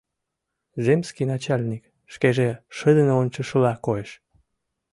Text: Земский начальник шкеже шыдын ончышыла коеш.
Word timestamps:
Земский 0.85 1.25
начальник 1.33 1.83
шкеже 2.13 2.49
шыдын 2.77 3.09
ончышыла 3.21 3.73
коеш. 3.85 4.11